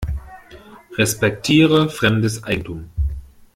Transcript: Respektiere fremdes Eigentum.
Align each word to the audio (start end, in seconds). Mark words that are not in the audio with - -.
Respektiere 0.97 1.87
fremdes 1.87 2.43
Eigentum. 2.43 2.89